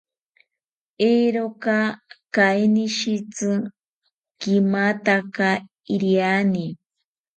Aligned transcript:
Eeroka 1.11 1.77
kainishitzi 2.35 3.51
kimataka 4.41 5.47
iriani 5.93 6.65